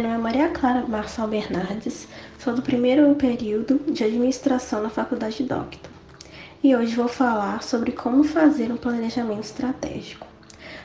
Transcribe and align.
Maria 0.00 0.48
Clara 0.50 0.86
Marçal 0.86 1.26
Bernardes, 1.26 2.06
sou 2.38 2.54
do 2.54 2.62
primeiro 2.62 3.12
período 3.16 3.80
de 3.92 4.04
administração 4.04 4.80
na 4.80 4.88
Faculdade 4.88 5.42
Doctor 5.42 5.90
e 6.62 6.76
hoje 6.76 6.94
vou 6.94 7.08
falar 7.08 7.64
sobre 7.64 7.90
como 7.90 8.22
fazer 8.22 8.70
um 8.70 8.76
planejamento 8.76 9.42
estratégico. 9.42 10.24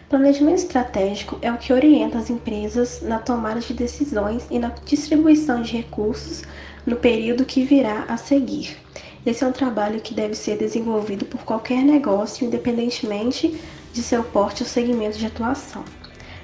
Planejamento 0.09 0.57
estratégico 0.57 1.37
é 1.43 1.51
o 1.51 1.57
que 1.57 1.71
orienta 1.71 2.17
as 2.17 2.31
empresas 2.31 3.03
na 3.03 3.19
tomada 3.19 3.59
de 3.59 3.75
decisões 3.75 4.47
e 4.49 4.57
na 4.57 4.69
distribuição 4.83 5.61
de 5.61 5.77
recursos 5.77 6.41
no 6.83 6.95
período 6.95 7.45
que 7.45 7.63
virá 7.63 8.05
a 8.07 8.17
seguir. 8.17 8.77
Esse 9.23 9.43
é 9.43 9.47
um 9.47 9.51
trabalho 9.51 10.01
que 10.01 10.15
deve 10.15 10.33
ser 10.33 10.57
desenvolvido 10.57 11.25
por 11.25 11.43
qualquer 11.43 11.83
negócio, 11.83 12.47
independentemente 12.47 13.61
de 13.93 14.01
seu 14.01 14.23
porte 14.23 14.63
ou 14.63 14.69
segmento 14.69 15.19
de 15.19 15.27
atuação. 15.27 15.83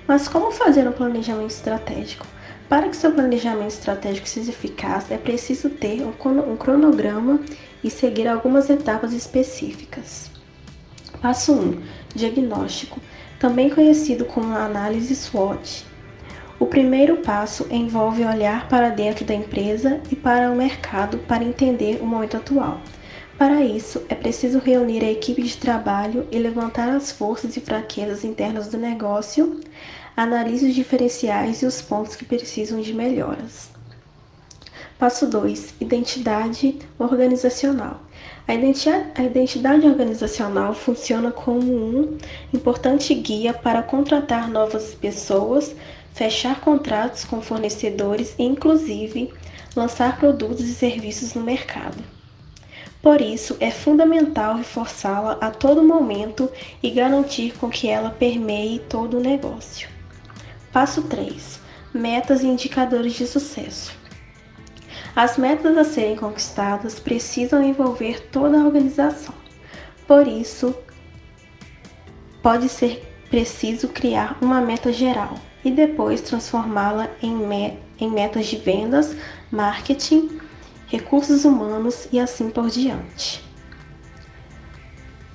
Mas 0.08 0.28
como 0.28 0.52
fazer 0.52 0.88
um 0.88 0.92
planejamento 0.92 1.50
estratégico? 1.50 2.28
Para 2.70 2.88
que 2.88 2.96
seu 2.96 3.12
planejamento 3.12 3.70
estratégico 3.70 4.30
seja 4.30 4.52
eficaz, 4.52 5.10
é 5.10 5.18
preciso 5.18 5.72
ter 5.72 6.04
um 6.06 6.56
cronograma 6.56 7.40
e 7.84 7.90
seguir 7.90 8.28
algumas 8.28 8.70
etapas 8.70 9.12
específicas. 9.12 10.30
Passo 11.20 11.52
1: 11.52 11.82
Diagnóstico, 12.14 13.02
também 13.40 13.72
conhecido 13.72 14.24
como 14.24 14.56
análise 14.56 15.16
SWOT. 15.16 15.84
O 16.60 16.68
primeiro 16.68 17.18
passo 17.18 17.66
envolve 17.72 18.24
olhar 18.24 18.70
para 18.70 18.90
dentro 18.90 19.26
da 19.26 19.34
empresa 19.34 20.00
e 20.12 20.16
para 20.16 20.52
o 20.52 20.56
mercado 20.56 21.18
para 21.20 21.44
entender 21.44 22.00
o 22.02 22.06
momento 22.06 22.38
atual. 22.38 22.80
Para 23.40 23.64
isso, 23.64 24.04
é 24.10 24.16
preciso 24.16 24.60
reunir 24.60 25.02
a 25.02 25.10
equipe 25.10 25.42
de 25.42 25.56
trabalho 25.56 26.28
e 26.30 26.38
levantar 26.38 26.90
as 26.90 27.10
forças 27.10 27.56
e 27.56 27.62
fraquezas 27.62 28.26
internas 28.26 28.68
do 28.68 28.78
negócio, 28.78 29.62
analise 30.14 30.68
os 30.68 30.76
diferenciais 30.76 31.62
e 31.62 31.66
os 31.66 31.82
pontos 31.82 32.18
que 32.18 32.26
precisam 32.26 32.82
de 32.82 32.94
melhoras. 32.94 33.70
Passo 34.98 35.26
2: 35.26 35.76
Identidade 35.80 36.80
organizacional. 37.00 38.02
A 38.46 39.24
identidade 39.24 39.88
organizacional 39.88 40.74
funciona 40.74 41.32
como 41.32 41.62
um 41.62 42.18
importante 42.54 43.16
guia 43.16 43.54
para 43.54 43.82
contratar 43.82 44.50
novas 44.50 44.94
pessoas, 44.96 45.74
fechar 46.14 46.60
contratos 46.60 47.24
com 47.24 47.42
fornecedores 47.42 48.36
e, 48.38 48.44
inclusive, 48.44 49.34
lançar 49.78 50.20
produtos 50.20 50.68
e 50.68 50.74
serviços 50.74 51.34
no 51.34 51.42
mercado. 51.42 52.19
Por 53.02 53.22
isso, 53.22 53.56
é 53.60 53.72
fundamental 53.72 54.56
reforçá-la 54.56 55.38
a 55.40 55.50
todo 55.50 55.84
momento 55.84 56.52
e 56.84 56.90
garantir 56.90 57.58
com 57.58 57.70
que 57.70 57.88
ela 57.88 58.10
permeie 58.10 58.80
todo 58.80 59.18
o 59.18 59.22
negócio. 59.22 59.88
Passo 60.72 61.04
3: 61.04 61.62
Metas 61.94 62.44
e 62.44 62.48
indicadores 62.48 63.14
de 63.14 63.26
sucesso. 63.26 63.98
As 65.16 65.38
metas 65.38 65.78
a 65.78 65.84
serem 65.84 66.16
conquistadas 66.16 67.00
precisam 67.00 67.64
envolver 67.64 68.28
toda 68.30 68.60
a 68.60 68.66
organização. 68.66 69.34
Por 70.06 70.28
isso, 70.28 70.76
pode 72.42 72.68
ser 72.70 73.06
preciso 73.30 73.88
criar 73.90 74.38
uma 74.42 74.60
meta 74.60 74.92
geral 74.92 75.36
e 75.64 75.72
depois 75.72 76.22
transformá-la 76.22 77.10
em, 77.22 77.36
me 77.36 77.78
em 78.00 78.10
metas 78.10 78.48
de 78.48 78.58
vendas, 78.58 79.16
marketing, 79.52 80.40
recursos 80.90 81.46
humanos 81.46 82.08
e 82.12 82.20
assim 82.20 82.50
por 82.50 82.70
diante. 82.70 83.44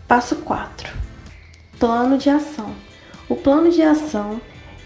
Passo 0.07 0.37
4: 0.37 0.93
Plano 1.79 2.19
de 2.19 2.29
ação. 2.29 2.75
O 3.29 3.37
plano 3.37 3.71
de 3.71 3.81
ação 3.81 4.41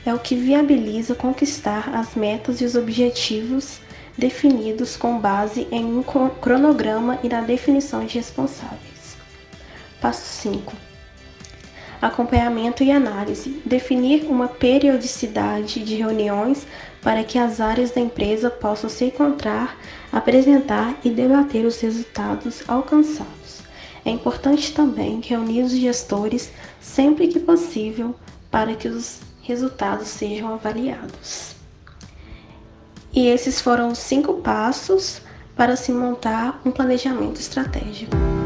é 0.07 0.15
o 0.15 0.19
que 0.19 0.37
viabiliza 0.37 1.15
conquistar 1.15 1.95
as 1.95 2.15
metas 2.15 2.61
e 2.61 2.65
os 2.65 2.77
objetivos 2.77 3.81
definidos 4.17 4.97
com 4.97 5.19
base 5.19 5.67
em 5.71 5.85
um 5.85 6.03
cronograma 6.41 7.19
e 7.23 7.29
na 7.29 7.41
definição 7.41 8.05
de 8.05 8.15
responsáveis. 8.15 9.17
Passo 10.01 10.25
5. 10.43 10.88
Acompanhamento 12.01 12.85
e 12.85 12.93
análise. 12.93 13.61
Definir 13.67 14.25
uma 14.25 14.47
periodicidade 14.47 15.83
de 15.83 15.97
reuniões 15.97 16.67
para 17.03 17.25
que 17.25 17.39
as 17.39 17.61
áreas 17.61 17.91
da 17.91 18.01
empresa 18.01 18.49
possam 18.51 18.89
se 18.89 19.07
encontrar, 19.07 19.77
apresentar 20.13 20.97
e 21.05 21.11
debater 21.11 21.65
os 21.65 21.81
resultados 21.81 22.63
alcançados. 22.69 23.63
É 24.05 24.11
importante 24.11 24.73
também 24.73 25.21
reunir 25.21 25.63
os 25.63 25.73
gestores 25.73 26.51
sempre 26.81 27.29
que 27.29 27.41
possível 27.41 28.15
para 28.51 28.75
que 28.75 28.89
os 28.89 29.21
resultados 29.43 30.09
sejam 30.09 30.55
avaliados. 30.55 31.57
E 33.13 33.27
esses 33.27 33.61
foram 33.61 33.89
os 33.89 33.99
cinco 33.99 34.35
passos 34.35 35.21
para 35.57 35.75
se 35.75 35.91
montar 35.91 36.61
um 36.65 36.71
planejamento 36.71 37.41
estratégico. 37.41 38.38